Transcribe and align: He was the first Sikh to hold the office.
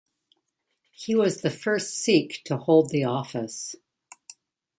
He 0.93 1.13
was 1.13 1.41
the 1.43 1.51
first 1.51 1.93
Sikh 1.93 2.41
to 2.45 2.57
hold 2.57 2.89
the 2.89 3.03
office. 3.03 3.75